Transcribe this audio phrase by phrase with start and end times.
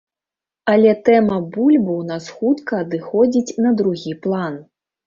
[0.73, 4.63] Але тэма бульбы ў нас хутка адыходзіць на другі план.